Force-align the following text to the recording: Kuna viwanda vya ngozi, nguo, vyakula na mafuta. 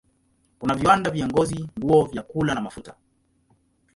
Kuna 0.59 0.75
viwanda 0.75 1.11
vya 1.11 1.27
ngozi, 1.27 1.69
nguo, 1.77 2.05
vyakula 2.05 2.53
na 2.55 2.61
mafuta. 2.61 2.95